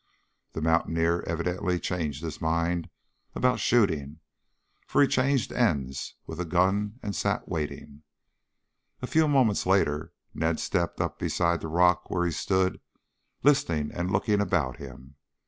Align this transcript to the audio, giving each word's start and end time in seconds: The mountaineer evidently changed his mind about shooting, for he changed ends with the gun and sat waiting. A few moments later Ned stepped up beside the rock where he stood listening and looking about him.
The 0.53 0.63
mountaineer 0.63 1.23
evidently 1.27 1.79
changed 1.79 2.23
his 2.23 2.41
mind 2.41 2.89
about 3.35 3.59
shooting, 3.59 4.19
for 4.87 4.99
he 5.03 5.07
changed 5.07 5.51
ends 5.51 6.15
with 6.25 6.39
the 6.39 6.43
gun 6.45 6.97
and 7.03 7.15
sat 7.15 7.47
waiting. 7.47 8.01
A 9.03 9.05
few 9.05 9.27
moments 9.27 9.67
later 9.67 10.11
Ned 10.33 10.59
stepped 10.59 10.99
up 11.01 11.19
beside 11.19 11.61
the 11.61 11.67
rock 11.67 12.09
where 12.09 12.25
he 12.25 12.31
stood 12.31 12.81
listening 13.43 13.91
and 13.93 14.09
looking 14.09 14.41
about 14.41 14.77
him. 14.77 15.17